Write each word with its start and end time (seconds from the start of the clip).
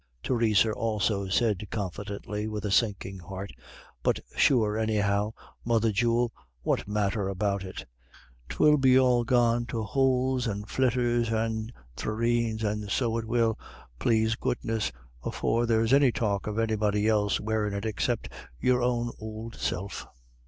Theresa 0.23 0.71
also 0.71 1.27
said 1.27 1.67
confidently 1.69 2.47
with 2.47 2.65
a 2.65 2.71
sinking 2.71 3.19
heart, 3.19 3.51
"But 4.01 4.19
sure, 4.35 4.75
anyhow, 4.75 5.33
mother 5.63 5.91
jewel, 5.91 6.31
what 6.63 6.87
matter 6.87 7.27
about 7.29 7.63
it? 7.63 7.85
'Twill 8.49 8.77
be 8.77 8.97
all 8.99 9.23
gone 9.23 9.67
to 9.67 9.83
houles 9.83 10.47
and 10.47 10.67
flitters 10.67 11.31
and 11.31 11.71
thraneens, 11.95 12.63
and 12.63 12.89
so 12.89 13.15
it 13.19 13.25
will, 13.25 13.59
plase 13.99 14.35
goodness, 14.35 14.91
afore 15.23 15.67
there's 15.67 15.93
any 15.93 16.11
talk 16.11 16.47
of 16.47 16.57
anybody 16.57 17.07
else 17.07 17.39
wearin' 17.39 17.75
it 17.75 17.85
except 17.85 18.27
your 18.59 18.81
own 18.81 19.11
ould 19.21 19.53
self." 19.53 20.07